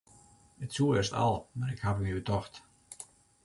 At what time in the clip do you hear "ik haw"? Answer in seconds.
1.75-1.97